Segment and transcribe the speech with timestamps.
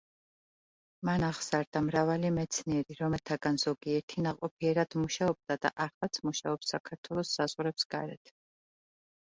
[1.09, 8.37] მან აღზარდა მრავალი მეცნიერი, რომელთაგან ზოგიერთი ნაყოფიერად მუშაობდა და ახლაც მუშაობს საქართველოს საზღვრებს გარეთ.